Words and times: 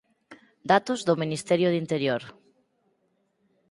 Datos 0.71 0.99
do 1.07 1.19
Ministerio 1.23 1.67
de 1.71 1.79
Interior. 1.83 2.21